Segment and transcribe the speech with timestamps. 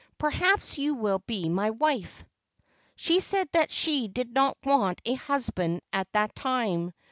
[0.17, 2.25] Perhaps you will be my wife."
[2.95, 6.91] She said that she did not want a husband at that time.